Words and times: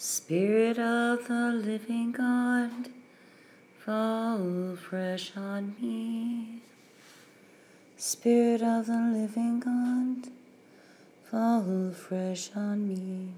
Spirit 0.00 0.78
of 0.78 1.26
the 1.26 1.50
living 1.50 2.12
God, 2.12 2.70
fall 3.84 4.76
fresh 4.76 5.36
on 5.36 5.74
me. 5.80 6.62
Spirit 7.96 8.62
of 8.62 8.86
the 8.86 9.10
living 9.12 9.58
God, 9.58 10.30
fall 11.28 11.90
fresh 11.90 12.50
on 12.54 12.86
me. 12.86 13.32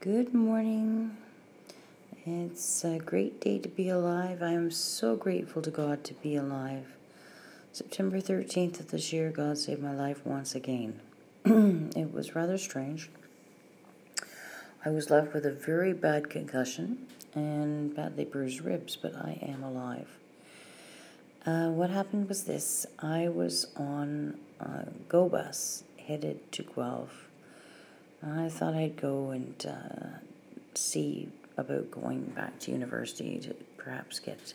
Good 0.00 0.34
morning. 0.34 1.16
It's 2.24 2.84
a 2.84 2.98
great 2.98 3.40
day 3.40 3.60
to 3.60 3.68
be 3.68 3.88
alive. 3.88 4.42
I 4.42 4.50
am 4.50 4.72
so 4.72 5.14
grateful 5.14 5.62
to 5.62 5.70
God 5.70 6.02
to 6.06 6.14
be 6.14 6.34
alive. 6.34 6.96
September 7.72 8.20
13th 8.20 8.80
of 8.80 8.90
this 8.90 9.12
year, 9.12 9.30
God 9.30 9.58
saved 9.58 9.80
my 9.80 9.94
life 9.94 10.26
once 10.26 10.56
again. 10.56 10.98
it 11.44 12.12
was 12.12 12.34
rather 12.34 12.58
strange. 12.58 13.10
I 14.86 14.90
was 14.90 15.10
left 15.10 15.34
with 15.34 15.44
a 15.44 15.50
very 15.50 15.92
bad 15.92 16.30
concussion 16.30 17.08
and 17.34 17.92
badly 17.92 18.24
bruised 18.24 18.60
ribs, 18.60 18.94
but 18.94 19.16
I 19.16 19.36
am 19.42 19.64
alive. 19.64 20.06
Uh, 21.44 21.70
what 21.70 21.90
happened 21.90 22.28
was 22.28 22.44
this 22.44 22.86
I 23.00 23.26
was 23.26 23.66
on 23.76 24.38
a 24.60 24.86
go 25.08 25.28
bus 25.28 25.82
headed 26.06 26.52
to 26.52 26.62
Guelph. 26.62 27.26
I 28.24 28.48
thought 28.48 28.74
I'd 28.74 28.94
go 28.94 29.30
and 29.30 29.66
uh, 29.68 30.18
see 30.74 31.30
about 31.56 31.90
going 31.90 32.20
back 32.26 32.60
to 32.60 32.70
university 32.70 33.40
to 33.40 33.54
perhaps 33.76 34.20
get 34.20 34.54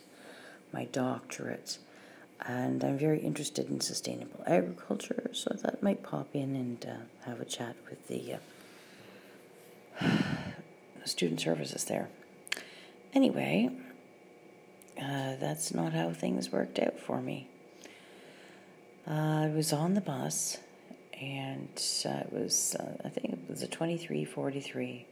my 0.72 0.86
doctorate. 0.86 1.76
And 2.40 2.82
I'm 2.82 2.96
very 2.96 3.18
interested 3.18 3.68
in 3.68 3.82
sustainable 3.82 4.44
agriculture, 4.46 5.28
so 5.34 5.54
thought 5.54 5.82
might 5.82 6.02
pop 6.02 6.28
in 6.32 6.56
and 6.56 6.86
uh, 6.86 7.28
have 7.28 7.42
a 7.42 7.44
chat 7.44 7.76
with 7.90 8.08
the 8.08 8.34
uh, 8.34 8.38
student 11.12 11.40
services 11.40 11.84
there. 11.84 12.08
Anyway, 13.14 13.70
uh, 14.98 15.36
that's 15.38 15.74
not 15.74 15.92
how 15.92 16.10
things 16.10 16.50
worked 16.50 16.78
out 16.78 16.98
for 16.98 17.20
me. 17.20 17.46
Uh, 19.06 19.44
I 19.44 19.52
was 19.54 19.74
on 19.74 19.92
the 19.92 20.00
bus, 20.00 20.58
and 21.20 21.68
uh, 22.06 22.24
it 22.24 22.32
was, 22.32 22.74
uh, 22.80 22.96
I 23.04 23.10
think 23.10 23.34
it 23.34 23.38
was 23.48 23.62
a 23.62 23.66
2343 23.66 25.06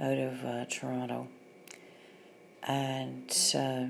out 0.00 0.18
of 0.18 0.44
uh, 0.44 0.64
Toronto. 0.66 1.28
And 2.62 3.30
uh, 3.54 3.86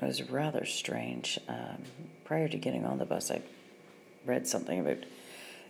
it 0.00 0.06
was 0.06 0.22
rather 0.30 0.64
strange. 0.64 1.40
Um, 1.48 1.82
prior 2.24 2.46
to 2.46 2.56
getting 2.56 2.86
on 2.86 2.98
the 2.98 3.06
bus, 3.06 3.30
I 3.30 3.42
read 4.24 4.46
something 4.46 4.78
about 4.78 4.98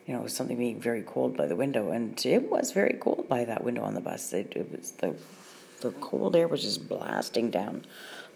you 0.06 0.14
know, 0.14 0.27
something 0.27 0.56
being 0.56 0.80
very 0.80 1.02
cold 1.02 1.36
by 1.36 1.47
the 1.47 1.56
window, 1.56 1.91
and 1.91 2.24
it 2.27 2.50
was 2.50 2.72
very 2.72 2.98
cold 3.00 3.28
by 3.28 3.44
that 3.44 3.64
window 3.64 3.83
on 3.83 3.94
the 3.94 4.00
bus. 4.00 4.33
It, 4.33 4.52
it 4.55 4.70
was 4.70 4.92
the 4.92 5.16
the 5.80 5.91
cold 5.92 6.34
air 6.34 6.48
was 6.48 6.62
just 6.62 6.88
blasting 6.88 7.50
down 7.50 7.84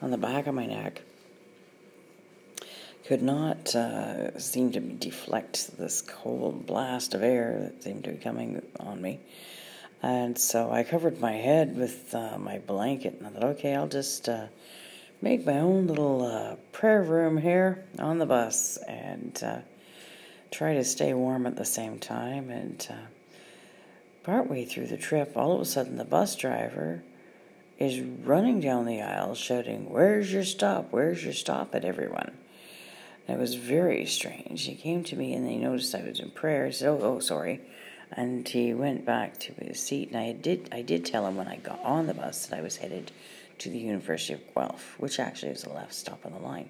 on 0.02 0.10
the 0.10 0.18
back 0.18 0.46
of 0.46 0.54
my 0.54 0.66
neck. 0.66 1.02
Could 3.06 3.22
not 3.22 3.74
uh, 3.74 4.38
seem 4.38 4.70
to 4.72 4.80
deflect 4.80 5.78
this 5.78 6.02
cold 6.02 6.66
blast 6.66 7.14
of 7.14 7.22
air 7.22 7.58
that 7.60 7.82
seemed 7.82 8.04
to 8.04 8.10
be 8.10 8.18
coming 8.18 8.60
on 8.78 9.00
me. 9.00 9.20
And 10.02 10.38
so 10.38 10.70
I 10.70 10.84
covered 10.84 11.20
my 11.20 11.32
head 11.32 11.74
with 11.76 12.14
uh, 12.14 12.38
my 12.38 12.58
blanket, 12.58 13.14
and 13.18 13.26
I 13.26 13.30
thought, 13.30 13.44
okay, 13.56 13.74
I'll 13.74 13.88
just 13.88 14.28
uh, 14.28 14.48
make 15.22 15.46
my 15.46 15.58
own 15.58 15.86
little 15.86 16.22
uh, 16.22 16.56
prayer 16.72 17.02
room 17.02 17.38
here 17.38 17.84
on 17.98 18.18
the 18.18 18.26
bus. 18.26 18.76
And 18.86 19.42
uh, 19.42 19.58
try 20.50 20.74
to 20.74 20.84
stay 20.84 21.14
warm 21.14 21.46
at 21.46 21.56
the 21.56 21.64
same 21.64 21.98
time. 21.98 22.50
And 22.50 22.86
uh, 22.90 23.06
partway 24.22 24.64
through 24.64 24.86
the 24.86 24.96
trip, 24.96 25.32
all 25.36 25.52
of 25.52 25.60
a 25.60 25.64
sudden, 25.64 25.96
the 25.96 26.04
bus 26.04 26.36
driver 26.36 27.02
is 27.78 28.00
running 28.00 28.60
down 28.60 28.86
the 28.86 29.00
aisle 29.00 29.34
shouting, 29.34 29.90
Where's 29.90 30.32
your 30.32 30.44
stop? 30.44 30.88
Where's 30.90 31.24
your 31.24 31.32
stop 31.32 31.74
at 31.74 31.84
everyone? 31.84 32.36
And 33.26 33.38
it 33.38 33.40
was 33.40 33.54
very 33.54 34.06
strange. 34.06 34.64
He 34.64 34.74
came 34.74 35.04
to 35.04 35.16
me 35.16 35.34
and 35.34 35.48
he 35.48 35.58
noticed 35.58 35.94
I 35.94 36.02
was 36.02 36.18
in 36.18 36.30
prayer. 36.30 36.66
He 36.66 36.72
said, 36.72 36.88
Oh, 36.88 37.00
oh, 37.02 37.18
sorry. 37.20 37.60
And 38.10 38.48
he 38.48 38.72
went 38.72 39.04
back 39.04 39.38
to 39.40 39.52
his 39.52 39.80
seat. 39.80 40.08
And 40.08 40.18
I 40.18 40.32
did, 40.32 40.68
I 40.72 40.82
did 40.82 41.04
tell 41.04 41.26
him 41.26 41.36
when 41.36 41.46
I 41.46 41.56
got 41.56 41.78
on 41.84 42.06
the 42.06 42.14
bus 42.14 42.46
that 42.46 42.58
I 42.58 42.62
was 42.62 42.78
headed 42.78 43.12
to 43.58 43.68
the 43.68 43.78
University 43.78 44.34
of 44.34 44.54
Guelph, 44.54 44.94
which 44.98 45.20
actually 45.20 45.52
was 45.52 45.62
the 45.62 45.72
last 45.72 45.98
stop 45.98 46.24
on 46.24 46.32
the 46.32 46.38
line. 46.38 46.68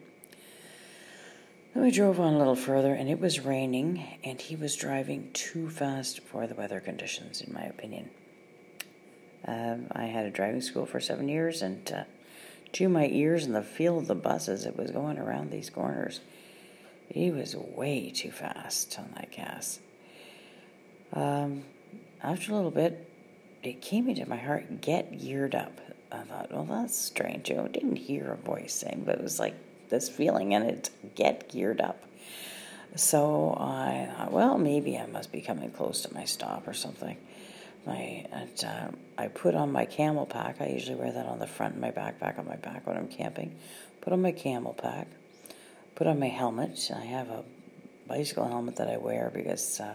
Then 1.74 1.82
we 1.82 1.90
drove 1.90 2.18
on 2.18 2.34
a 2.34 2.38
little 2.38 2.56
further, 2.56 2.94
and 2.94 3.08
it 3.08 3.20
was 3.20 3.40
raining, 3.40 4.18
and 4.24 4.40
he 4.40 4.56
was 4.56 4.74
driving 4.74 5.30
too 5.32 5.68
fast 5.68 6.20
for 6.20 6.46
the 6.46 6.54
weather 6.54 6.80
conditions, 6.80 7.40
in 7.40 7.52
my 7.52 7.62
opinion. 7.62 8.10
Um, 9.46 9.86
I 9.92 10.04
had 10.04 10.26
a 10.26 10.30
driving 10.30 10.62
school 10.62 10.86
for 10.86 11.00
seven 11.00 11.28
years, 11.28 11.62
and 11.62 11.92
uh, 11.92 12.04
to 12.72 12.88
my 12.88 13.06
ears 13.06 13.44
and 13.44 13.54
the 13.54 13.62
feel 13.62 13.98
of 13.98 14.06
the 14.06 14.14
buses, 14.14 14.66
it 14.66 14.76
was 14.76 14.90
going 14.90 15.18
around 15.18 15.50
these 15.50 15.70
corners. 15.70 16.20
He 17.08 17.30
was 17.30 17.54
way 17.56 18.10
too 18.10 18.30
fast 18.30 18.98
on 18.98 19.10
that 19.14 19.30
gas. 19.30 19.78
Um, 21.12 21.64
after 22.22 22.52
a 22.52 22.56
little 22.56 22.70
bit, 22.70 23.08
it 23.62 23.80
came 23.80 24.08
into 24.08 24.28
my 24.28 24.36
heart, 24.36 24.80
get 24.80 25.18
geared 25.18 25.54
up. 25.54 25.80
I 26.10 26.22
thought, 26.22 26.52
well, 26.52 26.64
that's 26.64 26.96
strange. 26.96 27.50
I 27.50 27.66
didn't 27.68 27.96
hear 27.96 28.32
a 28.32 28.36
voice 28.36 28.74
saying, 28.74 29.02
but 29.06 29.16
it 29.16 29.22
was 29.22 29.38
like 29.38 29.54
this 29.90 30.08
feeling 30.08 30.54
and 30.54 30.64
it 30.64 30.90
get 31.14 31.48
geared 31.48 31.80
up. 31.80 32.04
So 32.96 33.56
I 33.58 34.10
thought, 34.16 34.32
well, 34.32 34.58
maybe 34.58 34.98
I 34.98 35.06
must 35.06 35.30
be 35.30 35.40
coming 35.40 35.70
close 35.70 36.02
to 36.02 36.14
my 36.14 36.24
stop 36.24 36.66
or 36.66 36.74
something. 36.74 37.16
My, 37.86 38.26
and, 38.32 38.64
uh, 38.64 38.88
I 39.16 39.28
put 39.28 39.54
on 39.54 39.72
my 39.72 39.84
camel 39.84 40.26
pack. 40.26 40.60
I 40.60 40.68
usually 40.68 40.96
wear 40.96 41.12
that 41.12 41.26
on 41.26 41.38
the 41.38 41.46
front 41.46 41.74
of 41.74 41.80
my 41.80 41.90
backpack 41.90 42.38
on 42.38 42.46
my 42.46 42.56
back 42.56 42.86
when 42.86 42.96
I'm 42.96 43.08
camping. 43.08 43.56
Put 44.00 44.12
on 44.12 44.22
my 44.22 44.32
camel 44.32 44.74
pack. 44.74 45.08
Put 45.94 46.06
on 46.06 46.18
my 46.18 46.28
helmet. 46.28 46.90
I 46.94 47.04
have 47.04 47.28
a 47.28 47.44
bicycle 48.06 48.48
helmet 48.48 48.76
that 48.76 48.88
I 48.88 48.96
wear 48.96 49.30
because 49.32 49.80
uh, 49.80 49.94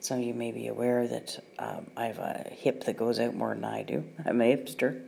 some 0.00 0.18
of 0.18 0.24
you 0.24 0.34
may 0.34 0.52
be 0.52 0.68
aware 0.68 1.06
that 1.06 1.44
um, 1.58 1.86
I 1.96 2.06
have 2.06 2.18
a 2.18 2.46
hip 2.50 2.84
that 2.84 2.96
goes 2.96 3.20
out 3.20 3.34
more 3.34 3.54
than 3.54 3.64
I 3.64 3.82
do. 3.82 4.04
I'm 4.24 4.40
a 4.40 4.56
hipster. 4.56 5.00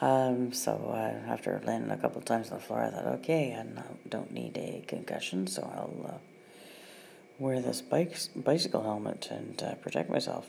Um, 0.00 0.52
so 0.52 0.72
uh, 0.92 1.30
after 1.30 1.60
landing 1.64 1.90
a 1.90 1.96
couple 1.96 2.20
times 2.20 2.50
on 2.50 2.58
the 2.58 2.64
floor, 2.64 2.82
I 2.84 2.90
thought, 2.90 3.06
okay, 3.20 3.56
I 3.58 3.64
don't 4.08 4.30
need 4.30 4.56
a 4.58 4.84
concussion, 4.86 5.46
so 5.46 5.62
I'll 5.62 6.14
uh, 6.14 6.18
wear 7.38 7.60
this 7.60 7.80
bike, 7.80 8.18
bicycle 8.34 8.82
helmet 8.82 9.28
and 9.30 9.62
uh, 9.62 9.74
protect 9.76 10.10
myself. 10.10 10.46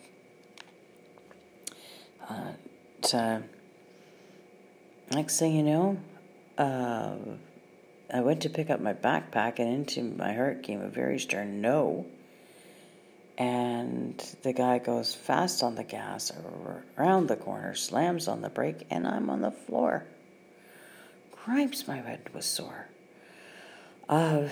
Uh, 2.30 3.40
next 5.12 5.40
thing 5.40 5.56
you 5.56 5.63
know, 5.63 5.97
uh, 6.57 7.16
I 8.13 8.19
went 8.19 8.41
to 8.41 8.50
pick 8.50 8.69
up 8.69 8.81
my 8.81 8.94
backpack, 8.94 9.59
and 9.59 9.69
into 9.69 10.03
my 10.03 10.34
heart 10.34 10.62
came 10.63 10.81
a 10.81 10.90
very 10.90 11.19
stern 11.19 11.62
no 11.62 12.06
and 13.38 14.18
the 14.42 14.53
guy 14.53 14.80
goes 14.80 15.14
fast 15.14 15.62
on 15.62 15.75
the 15.75 15.84
gas 15.84 16.31
around 16.98 17.28
the 17.28 17.36
corner, 17.36 17.75
slams 17.75 18.28
on 18.28 18.42
the 18.42 18.50
brake, 18.50 18.88
and 18.90 19.08
I'm 19.08 19.30
on 19.30 19.42
the 19.42 19.52
floor. 19.52 20.06
Gripes, 21.31 21.88
my 21.88 21.98
head 21.98 22.34
was 22.34 22.46
sore. 22.46 22.88
Uh, 24.09 24.48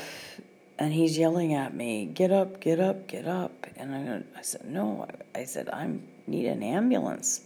and 0.77 0.93
he's 0.93 1.17
yelling 1.17 1.53
at 1.53 1.73
me, 1.73 2.05
"Get 2.05 2.31
up, 2.31 2.59
get 2.59 2.79
up, 2.79 3.07
get 3.07 3.27
up!" 3.27 3.65
And 3.75 3.95
I, 3.95 4.39
I 4.39 4.41
said, 4.41 4.65
"No." 4.65 5.07
I 5.33 5.45
said, 5.45 5.69
"I 5.69 5.97
need 6.27 6.45
an 6.45 6.61
ambulance." 6.61 7.41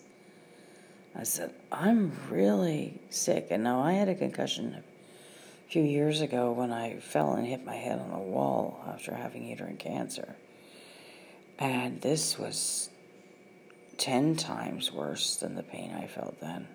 I 1.16 1.24
said, 1.24 1.54
"I'm 1.72 2.12
really 2.30 3.00
sick." 3.10 3.48
And 3.52 3.64
now 3.64 3.82
I 3.82 3.94
had 3.94 4.10
a 4.10 4.16
concussion 4.16 4.76
a 4.76 5.72
few 5.72 5.84
years 5.84 6.22
ago 6.22 6.52
when 6.52 6.72
I 6.72 6.98
fell 6.98 7.34
and 7.34 7.46
hit 7.46 7.64
my 7.64 7.76
head 7.76 8.00
on 8.00 8.12
a 8.12 8.20
wall 8.20 8.84
after 8.88 9.14
having 9.14 9.46
uterine 9.46 9.78
cancer. 9.78 10.36
And 11.60 12.00
this 12.00 12.40
was 12.40 12.90
10 13.98 14.38
times 14.38 14.94
worse 14.94 15.36
than 15.36 15.56
the 15.56 15.64
pain 15.64 15.94
I 15.94 16.08
felt 16.08 16.40
then. 16.40 16.70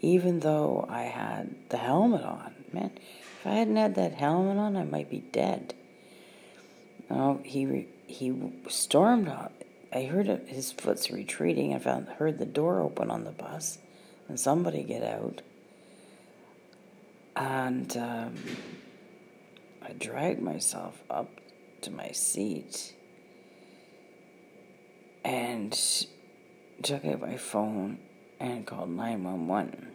Even 0.00 0.40
though 0.40 0.86
I 0.88 1.02
had 1.02 1.54
the 1.68 1.76
helmet 1.76 2.24
on. 2.24 2.54
Man, 2.72 2.92
if 2.96 3.46
I 3.46 3.54
hadn't 3.54 3.76
had 3.76 3.96
that 3.96 4.14
helmet 4.14 4.56
on, 4.56 4.76
I 4.76 4.84
might 4.84 5.10
be 5.10 5.18
dead. 5.18 5.74
Oh, 7.10 7.40
he 7.44 7.88
he 8.06 8.52
stormed 8.68 9.28
up. 9.28 9.52
I 9.92 10.04
heard 10.04 10.26
his 10.46 10.72
foot's 10.72 11.10
retreating. 11.10 11.74
I 11.74 11.78
found 11.78 12.08
heard 12.08 12.38
the 12.38 12.46
door 12.46 12.80
open 12.80 13.10
on 13.10 13.24
the 13.24 13.30
bus, 13.30 13.78
and 14.28 14.40
somebody 14.40 14.82
get 14.82 15.02
out. 15.02 15.42
And 17.36 17.94
um, 17.96 18.34
I 19.82 19.92
dragged 19.92 20.40
myself 20.40 21.02
up 21.10 21.28
to 21.82 21.90
my 21.90 22.10
seat 22.12 22.94
and 25.24 25.78
took 26.82 27.04
out 27.04 27.20
my 27.20 27.36
phone 27.36 27.98
and 28.40 28.66
called 28.66 28.90
911. 28.90 29.88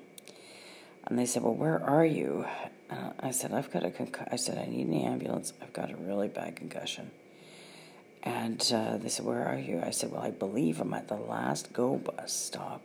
And 1.06 1.20
they 1.20 1.26
said, 1.26 1.44
Well, 1.44 1.56
where 1.56 1.82
are 1.84 2.06
you? 2.06 2.46
And 2.90 3.14
I 3.20 3.32
said, 3.32 3.54
I've 3.54 3.72
got 3.72 3.86
a 3.86 3.90
concu-. 3.90 4.28
I 4.32 4.36
said, 4.36 4.58
I 4.58 4.70
need 4.70 4.88
an 4.88 4.94
ambulance. 4.94 5.54
I've 5.62 5.74
got 5.74 5.92
a 5.92 5.96
really 5.96 6.28
bad 6.28 6.56
concussion. 6.56 7.12
And 8.24 8.72
uh, 8.74 8.98
they 8.98 9.10
said, 9.10 9.26
Where 9.26 9.46
are 9.46 9.58
you? 9.58 9.82
I 9.86 9.92
said, 9.92 10.12
Well, 10.12 10.22
I 10.22 10.32
believe 10.32 10.82
I'm 10.82 10.94
at 10.94 11.08
the 11.08 11.16
last 11.16 11.72
go 11.74 11.96
bus 11.96 12.34
stop 12.34 12.82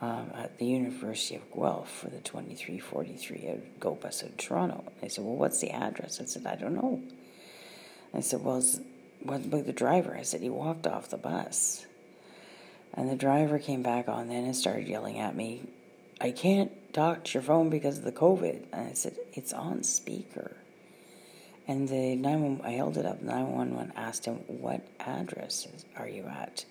um, 0.00 0.32
at 0.34 0.58
the 0.58 0.66
University 0.66 1.36
of 1.36 1.42
Guelph 1.52 1.90
for 1.90 2.08
the 2.08 2.18
2343 2.18 3.60
go 3.78 3.94
bus 3.94 4.22
in 4.22 4.32
Toronto. 4.32 4.84
They 5.00 5.08
said, 5.08 5.24
Well, 5.24 5.36
what's 5.36 5.60
the 5.60 5.70
address? 5.70 6.20
I 6.20 6.24
said, 6.24 6.46
I 6.46 6.56
don't 6.56 6.74
know. 6.74 7.00
I 8.14 8.20
said, 8.20 8.42
Well, 8.42 8.62
what 9.22 9.44
about 9.44 9.66
the 9.66 9.72
driver? 9.72 10.16
I 10.16 10.22
said, 10.22 10.40
He 10.40 10.50
walked 10.50 10.86
off 10.86 11.08
the 11.08 11.16
bus. 11.16 11.86
And 12.94 13.08
the 13.08 13.16
driver 13.16 13.58
came 13.58 13.82
back 13.82 14.08
on 14.08 14.28
then 14.28 14.44
and 14.44 14.56
started 14.56 14.88
yelling 14.88 15.18
at 15.18 15.36
me, 15.36 15.62
I 16.20 16.32
can't 16.32 16.72
talk 16.92 17.24
to 17.24 17.34
your 17.34 17.42
phone 17.42 17.70
because 17.70 17.98
of 17.98 18.04
the 18.04 18.12
COVID. 18.12 18.64
And 18.72 18.88
I 18.88 18.92
said, 18.94 19.16
It's 19.32 19.52
on 19.52 19.82
speaker. 19.82 20.56
And 21.68 21.88
the 21.88 22.16
911, 22.16 22.66
I 22.66 22.76
held 22.76 22.96
it 22.96 23.06
up. 23.06 23.22
911 23.22 23.92
asked 23.96 24.24
him, 24.24 24.36
What 24.46 24.82
address 24.98 25.68
are 25.96 26.08
you 26.08 26.24
at? 26.24 26.64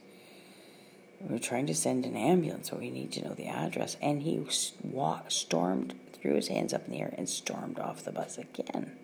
We're 1.22 1.40
trying 1.40 1.68
to 1.68 1.75
send 1.75 2.06
an 2.06 2.16
ambulance, 2.16 2.69
so 2.69 2.78
we 2.78 2.90
need 2.90 3.12
to 3.13 3.24
know 3.24 3.34
the 3.34 3.48
address. 3.48 3.98
And 4.01 4.22
he 4.22 4.46
walked, 4.84 5.34
stormed, 5.34 5.98
threw 6.13 6.36
his 6.36 6.48
hands 6.48 6.74
up 6.74 6.86
in 6.86 6.94
the 6.94 7.01
air, 7.01 7.13
and 7.18 7.28
stormed 7.28 7.80
off 7.80 8.04
the 8.04 8.12
bus 8.12 8.38
again. 8.38 8.98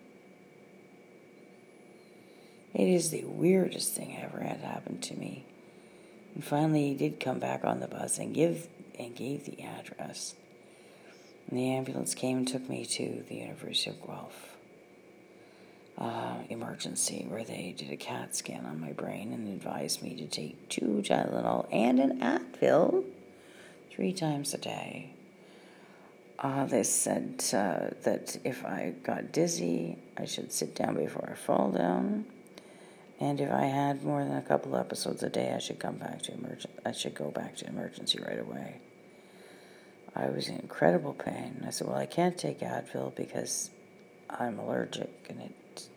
It 2.76 2.88
is 2.88 3.08
the 3.08 3.24
weirdest 3.24 3.94
thing 3.94 4.18
ever 4.22 4.40
had 4.40 4.60
happened 4.60 5.02
to 5.04 5.14
me. 5.14 5.46
And 6.34 6.44
finally, 6.44 6.88
he 6.88 6.94
did 6.94 7.18
come 7.18 7.38
back 7.38 7.64
on 7.64 7.80
the 7.80 7.88
bus 7.88 8.18
and 8.18 8.34
give 8.34 8.68
and 8.98 9.16
gave 9.16 9.46
the 9.46 9.62
address. 9.62 10.34
And 11.48 11.58
the 11.58 11.70
ambulance 11.70 12.14
came 12.14 12.36
and 12.36 12.46
took 12.46 12.68
me 12.68 12.84
to 12.84 13.24
the 13.30 13.36
University 13.36 13.88
of 13.88 14.06
Guelph 14.06 14.56
uh, 15.96 16.34
emergency 16.50 17.24
where 17.26 17.44
they 17.44 17.74
did 17.74 17.90
a 17.90 17.96
CAT 17.96 18.36
scan 18.36 18.66
on 18.66 18.78
my 18.78 18.92
brain 18.92 19.32
and 19.32 19.48
advised 19.48 20.02
me 20.02 20.14
to 20.14 20.26
take 20.26 20.68
two 20.68 21.02
Tylenol 21.02 21.66
and 21.72 21.98
an 21.98 22.20
Advil 22.20 23.04
three 23.90 24.12
times 24.12 24.52
a 24.52 24.58
day. 24.58 25.14
Uh, 26.38 26.66
they 26.66 26.82
said 26.82 27.42
uh, 27.54 27.94
that 28.02 28.36
if 28.44 28.66
I 28.66 28.92
got 29.02 29.32
dizzy, 29.32 29.96
I 30.18 30.26
should 30.26 30.52
sit 30.52 30.74
down 30.74 30.96
before 30.96 31.30
I 31.32 31.34
fall 31.34 31.70
down. 31.70 32.26
And 33.18 33.40
if 33.40 33.50
I 33.50 33.64
had 33.64 34.04
more 34.04 34.22
than 34.24 34.36
a 34.36 34.42
couple 34.42 34.76
episodes 34.76 35.22
a 35.22 35.30
day, 35.30 35.52
I 35.54 35.58
should 35.58 35.78
come 35.78 35.96
back 35.96 36.22
to 36.22 36.34
emergency. 36.34 36.68
I 36.84 36.92
should 36.92 37.14
go 37.14 37.30
back 37.30 37.56
to 37.56 37.66
emergency 37.66 38.18
right 38.20 38.38
away. 38.38 38.80
I 40.14 40.28
was 40.28 40.48
in 40.48 40.56
incredible 40.56 41.14
pain. 41.14 41.62
I 41.66 41.70
said, 41.70 41.86
"Well, 41.86 41.96
I 41.96 42.06
can't 42.06 42.38
take 42.38 42.60
Advil 42.60 43.14
because 43.14 43.70
I'm 44.28 44.58
allergic, 44.58 45.26
and 45.28 45.40
it 45.40 45.88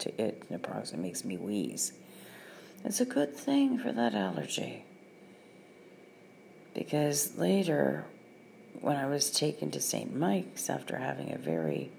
to 0.00 0.20
it 0.20 0.44
it 0.50 0.98
makes 0.98 1.24
me 1.24 1.36
wheeze." 1.36 1.92
It's 2.84 3.00
a 3.00 3.04
good 3.04 3.36
thing 3.36 3.78
for 3.78 3.92
that 3.92 4.14
allergy. 4.14 4.84
Because 6.72 7.36
later, 7.36 8.04
when 8.80 8.96
I 8.96 9.06
was 9.06 9.30
taken 9.30 9.70
to 9.72 9.80
St. 9.80 10.14
Mike's 10.14 10.70
after 10.70 10.96
having 10.96 11.32
a 11.32 11.38
very 11.38 11.90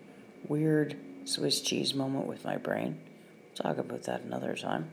weird 0.47 0.95
Swiss 1.25 1.61
cheese 1.61 1.93
moment 1.93 2.25
with 2.25 2.43
my 2.43 2.57
brain, 2.57 2.99
talk 3.55 3.77
about 3.77 4.03
that 4.03 4.21
another 4.21 4.55
time. 4.55 4.89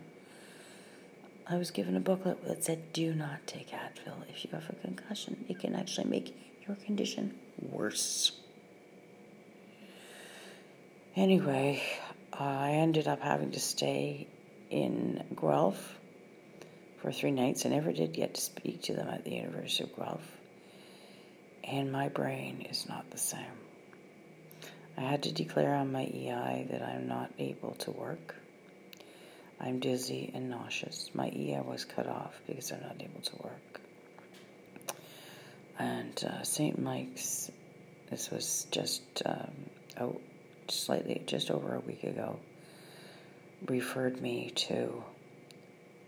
I 1.47 1.57
was 1.57 1.71
given 1.71 1.97
a 1.97 2.01
booklet 2.01 2.45
that 2.47 2.65
said, 2.65 2.93
Do 2.93 3.15
not 3.15 3.47
take 3.47 3.71
Advil 3.71 4.29
if 4.29 4.45
you 4.45 4.51
have 4.53 4.69
a 4.69 4.75
concussion. 4.87 5.45
It 5.49 5.59
can 5.59 5.75
actually 5.75 6.09
make 6.09 6.35
your 6.67 6.77
condition 6.77 7.35
worse. 7.63 8.33
Anyway, 11.17 11.83
I 12.33 12.73
ended 12.73 13.09
up 13.09 13.23
having 13.23 13.53
to 13.53 13.61
stay 13.61 14.29
in 14.71 15.25
Guelph 15.41 15.99
for 17.01 17.11
three 17.13 17.31
nights. 17.31 17.65
I 17.65 17.71
never 17.71 17.93
did 17.93 18.13
get 18.13 18.35
to 18.35 18.41
speak 18.41 18.83
to 18.83 18.95
them 18.95 19.09
at 19.09 19.25
the 19.25 19.35
University 19.35 19.85
of 19.85 19.97
Guelph. 19.97 20.31
And 21.65 21.91
my 21.91 22.09
brain 22.09 22.67
is 22.71 22.89
not 22.89 23.11
the 23.11 23.19
same. 23.19 23.41
I 24.97 25.03
had 25.03 25.23
to 25.25 25.33
declare 25.33 25.75
on 25.75 25.93
my 25.93 26.03
EI 26.03 26.67
that 26.71 26.83
I'm 26.83 27.09
not 27.09 27.31
able 27.39 27.73
to 27.77 27.91
work. 27.91 28.35
I'm 29.61 29.81
dizzy 29.81 30.31
and 30.35 30.51
nauseous. 30.51 31.11
My 31.15 31.29
EI 31.29 31.61
was 31.65 31.85
cut 31.85 32.07
off 32.07 32.41
because 32.47 32.71
I'm 32.71 32.81
not 32.81 32.97
able 33.01 33.21
to 33.21 33.37
work. 33.43 33.81
And 35.79 36.25
uh, 36.25 36.43
St. 36.43 36.81
Mike's, 36.81 37.51
this 38.11 38.31
was 38.31 38.67
just 38.71 39.03
um, 39.27 39.51
oh, 40.01 40.21
slightly, 40.69 41.23
just 41.27 41.51
over 41.51 41.75
a 41.75 41.81
week 41.81 42.05
ago, 42.05 42.39
referred 43.67 44.21
me 44.21 44.51
to 44.55 45.03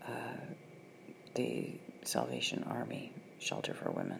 uh, 0.07 0.37
the 1.35 1.71
Salvation 2.03 2.63
Army 2.69 3.13
Shelter 3.39 3.73
for 3.73 3.91
Women, 3.91 4.19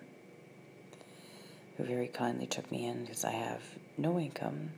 who 1.77 1.83
very 1.83 2.07
kindly 2.07 2.47
took 2.47 2.69
me 2.71 2.85
in 2.85 3.05
because 3.05 3.25
I 3.25 3.31
have 3.31 3.61
no 3.97 4.19
income 4.19 4.71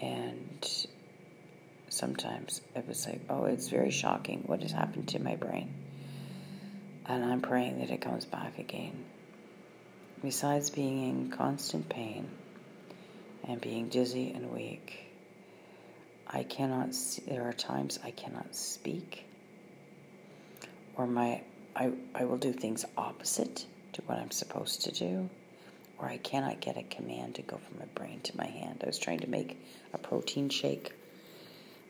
and 0.00 0.86
sometimes 1.98 2.60
it 2.76 2.86
was 2.86 3.06
like, 3.06 3.20
oh, 3.28 3.44
it's 3.44 3.68
very 3.68 3.90
shocking 3.90 4.44
what 4.46 4.62
has 4.62 4.70
happened 4.70 5.08
to 5.08 5.18
my 5.18 5.34
brain. 5.34 5.74
And 7.06 7.24
I'm 7.24 7.40
praying 7.40 7.80
that 7.80 7.90
it 7.90 8.00
comes 8.00 8.24
back 8.24 8.58
again. 8.58 9.04
Besides 10.22 10.70
being 10.70 11.08
in 11.08 11.30
constant 11.30 11.88
pain 11.88 12.28
and 13.46 13.60
being 13.60 13.88
dizzy 13.88 14.30
and 14.30 14.52
weak, 14.52 15.06
I 16.26 16.44
cannot, 16.44 16.94
see, 16.94 17.22
there 17.26 17.48
are 17.48 17.52
times 17.52 17.98
I 18.04 18.10
cannot 18.10 18.54
speak, 18.54 19.24
or 20.96 21.06
my, 21.06 21.42
I, 21.74 21.92
I 22.14 22.24
will 22.26 22.36
do 22.36 22.52
things 22.52 22.84
opposite 22.96 23.64
to 23.94 24.02
what 24.02 24.18
I'm 24.18 24.30
supposed 24.30 24.82
to 24.84 24.92
do, 24.92 25.30
or 25.98 26.06
I 26.06 26.18
cannot 26.18 26.60
get 26.60 26.76
a 26.76 26.82
command 26.82 27.36
to 27.36 27.42
go 27.42 27.56
from 27.56 27.78
my 27.78 27.86
brain 27.94 28.20
to 28.24 28.36
my 28.36 28.46
hand. 28.46 28.82
I 28.84 28.86
was 28.86 28.98
trying 28.98 29.20
to 29.20 29.30
make 29.30 29.58
a 29.94 29.98
protein 29.98 30.48
shake 30.50 30.92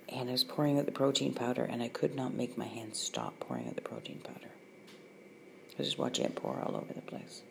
and 0.08 0.28
I 0.28 0.32
was 0.32 0.44
pouring 0.44 0.78
out 0.78 0.86
the 0.86 0.92
protein 0.92 1.34
powder, 1.34 1.64
and 1.64 1.82
I 1.82 1.88
could 1.88 2.14
not 2.14 2.34
make 2.34 2.56
my 2.56 2.66
hands 2.66 2.98
stop 2.98 3.38
pouring 3.40 3.68
out 3.68 3.76
the 3.76 3.82
protein 3.82 4.20
powder. 4.24 4.48
I 4.48 5.74
was 5.78 5.88
just 5.88 5.98
watching 5.98 6.24
it 6.24 6.34
pour 6.34 6.60
all 6.60 6.76
over 6.76 6.92
the 6.92 7.02
place. 7.02 7.42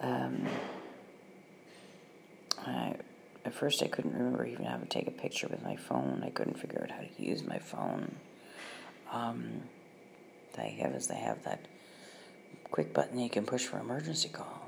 Um, 0.00 0.46
I, 2.64 2.96
at 3.44 3.54
first, 3.54 3.82
I 3.82 3.86
couldn't 3.86 4.14
remember 4.14 4.44
even 4.44 4.66
how 4.66 4.76
to 4.76 4.86
take 4.86 5.08
a 5.08 5.12
picture 5.12 5.48
with 5.48 5.62
my 5.62 5.76
phone. 5.76 6.22
I 6.24 6.30
couldn't 6.30 6.58
figure 6.58 6.80
out 6.82 6.90
how 6.90 7.02
to 7.02 7.22
use 7.22 7.44
my 7.44 7.58
phone. 7.58 8.16
Um, 9.10 9.62
thank 10.52 10.78
heavens 10.78 11.06
they 11.06 11.16
have 11.16 11.42
that 11.44 11.64
quick 12.70 12.92
button 12.92 13.18
you 13.18 13.30
can 13.30 13.46
push 13.46 13.64
for 13.64 13.78
emergency 13.78 14.28
call. 14.28 14.65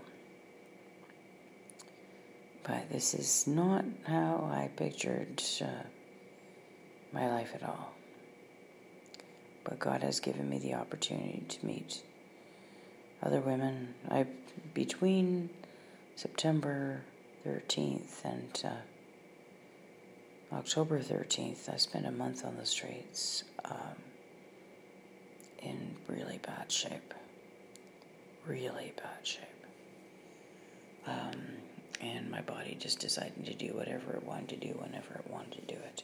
But 2.68 2.90
this 2.90 3.14
is 3.14 3.46
not 3.46 3.86
how 4.06 4.50
I 4.52 4.68
pictured 4.76 5.42
uh, 5.62 5.84
my 7.12 7.26
life 7.30 7.52
at 7.54 7.62
all. 7.62 7.94
But 9.64 9.78
God 9.78 10.02
has 10.02 10.20
given 10.20 10.50
me 10.50 10.58
the 10.58 10.74
opportunity 10.74 11.46
to 11.48 11.66
meet 11.66 12.02
other 13.22 13.40
women. 13.40 13.94
I 14.10 14.26
between 14.74 15.48
September 16.14 17.00
13th 17.46 18.24
and 18.24 18.62
uh, 18.62 20.54
October 20.54 21.00
13th, 21.00 21.72
I 21.72 21.78
spent 21.78 22.04
a 22.04 22.10
month 22.10 22.44
on 22.44 22.56
the 22.56 22.66
streets 22.66 23.44
um, 23.64 23.96
in 25.62 25.96
really 26.06 26.38
bad 26.38 26.70
shape. 26.70 27.14
Really 28.46 28.92
bad 28.96 29.26
shape. 29.26 29.44
Um, 31.06 31.57
and 32.00 32.30
my 32.30 32.40
body 32.40 32.76
just 32.78 33.00
decided 33.00 33.44
to 33.46 33.54
do 33.54 33.74
whatever 33.74 34.12
it 34.14 34.24
wanted 34.24 34.48
to 34.48 34.56
do 34.56 34.74
whenever 34.74 35.14
it 35.14 35.30
wanted 35.30 35.68
to 35.68 35.74
do 35.74 35.80
it. 35.80 36.02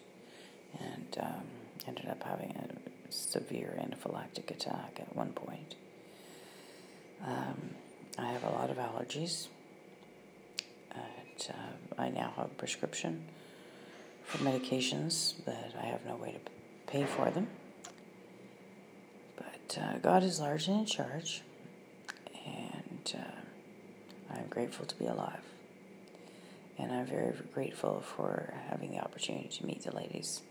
And 0.80 1.18
um, 1.20 1.44
ended 1.86 2.08
up 2.08 2.22
having 2.22 2.50
a 2.56 3.12
severe 3.12 3.78
anaphylactic 3.80 4.50
attack 4.50 4.98
at 4.98 5.14
one 5.14 5.32
point. 5.32 5.76
Um, 7.24 7.70
I 8.18 8.26
have 8.32 8.44
a 8.44 8.50
lot 8.50 8.70
of 8.70 8.76
allergies. 8.76 9.48
And, 10.94 11.50
uh, 11.50 12.02
I 12.02 12.08
now 12.10 12.32
have 12.36 12.46
a 12.46 12.54
prescription 12.54 13.24
for 14.24 14.38
medications 14.38 15.44
that 15.44 15.74
I 15.80 15.86
have 15.86 16.04
no 16.06 16.16
way 16.16 16.32
to 16.32 16.90
pay 16.90 17.04
for 17.04 17.30
them. 17.30 17.48
But 19.36 19.78
uh, 19.80 19.98
God 19.98 20.22
is 20.22 20.40
largely 20.40 20.74
in 20.74 20.86
charge, 20.86 21.42
and 22.46 23.14
uh, 23.16 24.34
I'm 24.34 24.46
grateful 24.48 24.86
to 24.86 24.94
be 24.96 25.06
alive. 25.06 25.42
I'm 26.94 27.06
very 27.06 27.32
grateful 27.52 28.02
for 28.16 28.54
having 28.68 28.90
the 28.92 29.00
opportunity 29.00 29.48
to 29.48 29.66
meet 29.66 29.82
the 29.82 29.94
ladies 29.94 30.42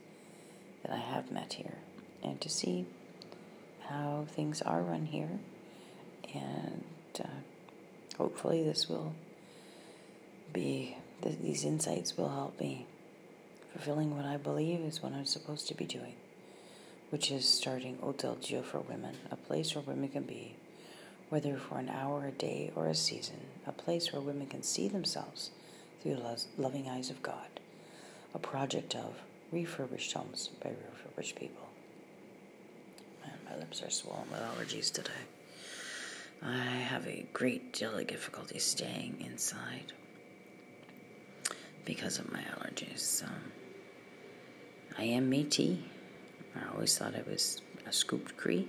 that 0.82 0.92
I 0.92 0.98
have 0.98 1.32
met 1.32 1.54
here 1.54 1.78
and 2.24 2.40
to 2.42 2.50
see 2.50 2.86
how 3.88 4.26
things 4.30 4.62
are 4.62 4.82
run 4.82 5.06
here. 5.06 5.40
And 6.34 6.84
uh, 7.20 7.28
hopefully, 8.18 8.64
this 8.64 8.90
will 8.90 9.14
be, 10.52 10.98
th- 11.22 11.40
these 11.42 11.64
insights 11.66 12.18
will 12.18 12.30
help 12.30 12.60
me 12.60 12.88
fulfilling 13.72 14.16
what 14.16 14.26
I 14.26 14.38
believe 14.38 14.82
is 14.82 15.02
what 15.02 15.14
I'm 15.14 15.26
supposed 15.26 15.68
to 15.68 15.74
be 15.74 15.86
doing, 15.86 16.14
which 17.10 17.32
is 17.32 17.48
starting 17.48 17.98
Hotel 18.02 18.36
Dieu 18.36 18.62
for 18.62 18.80
women, 18.80 19.16
a 19.32 19.36
place 19.36 19.76
where 19.76 19.84
women 19.84 20.10
can 20.10 20.24
be, 20.24 20.56
whether 21.30 21.58
for 21.58 21.80
an 21.80 21.90
hour, 21.90 22.28
a 22.28 22.32
day, 22.32 22.72
or 22.76 22.88
a 22.88 22.96
season, 22.96 23.40
a 23.66 23.72
place 23.72 24.14
where 24.14 24.22
women 24.22 24.48
can 24.48 24.64
see 24.64 24.88
themselves 24.88 25.52
through 26.04 26.16
the 26.16 26.44
loving 26.58 26.90
eyes 26.90 27.10
of 27.10 27.24
God, 27.24 27.48
a 28.34 28.40
project 28.40 28.94
of 28.94 29.16
refurbished 29.54 30.12
homes 30.12 30.50
by 30.62 30.70
refurbished 30.70 31.38
people. 31.38 31.70
Man, 33.26 33.34
my 33.50 33.56
lips 33.58 33.82
are 33.82 33.90
swollen 33.90 34.30
with 34.30 34.42
allergies 34.42 34.92
today. 34.92 35.12
I 36.42 36.58
have 36.58 37.08
a 37.08 37.26
great 37.32 37.72
deal 37.72 37.98
of 37.98 38.06
difficulty 38.06 38.60
staying 38.60 39.24
inside 39.26 39.94
because 41.86 42.20
of 42.20 42.30
my 42.34 42.42
allergies. 42.42 43.24
I 44.98 45.04
am 45.04 45.32
Métis. 45.32 45.78
I 46.56 46.74
always 46.74 46.98
thought 46.98 47.16
I 47.16 47.24
was 47.30 47.62
a 47.88 47.94
scooped 47.94 48.36
Cree, 48.36 48.68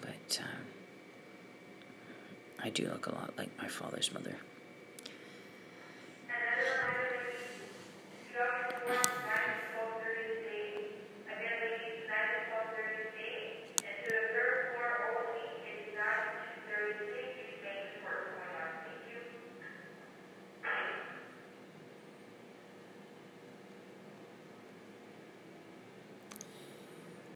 but 0.00 0.40
uh, 0.42 0.60
I 2.62 2.68
do 2.68 2.86
look 2.88 3.06
a 3.06 3.14
lot 3.14 3.32
like 3.38 3.50
my 3.58 3.68
father's 3.68 4.12
mother. 4.12 4.36